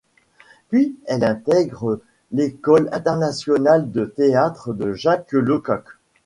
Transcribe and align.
Puis 0.69 0.97
elle 1.05 1.23
intègre 1.23 1.99
l'école 2.31 2.89
internationale 2.91 3.91
de 3.91 4.05
théâtre 4.05 4.73
de 4.73 4.93
Jacques 4.93 5.31
Lecoq. 5.33 5.83